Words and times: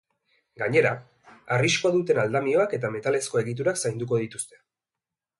Gainera, 0.59 0.91
arriskua 1.57 1.91
duten 1.97 2.21
aldamioak 2.21 2.73
eta 2.77 2.91
metalezko 2.95 3.41
egiturak 3.43 3.81
zainduko 3.83 4.19
dituzte. 4.23 4.59